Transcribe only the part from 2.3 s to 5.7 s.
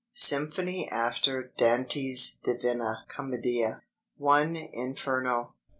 "DIVINA COMMEDIA" 1. INFERNO 2.